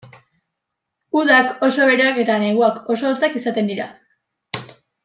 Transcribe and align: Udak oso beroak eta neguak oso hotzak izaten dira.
Udak 1.21 1.51
oso 1.69 1.91
beroak 1.91 2.19
eta 2.25 2.39
neguak 2.45 2.81
oso 2.95 3.13
hotzak 3.13 3.41
izaten 3.43 3.73
dira. 3.75 3.89